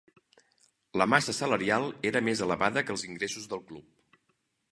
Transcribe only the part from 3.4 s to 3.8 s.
del